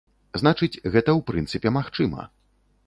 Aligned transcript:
Значыць, 0.41 0.79
гэта 0.93 1.09
ў 1.17 1.19
прынцыпе 1.31 1.77
магчыма. 1.81 2.29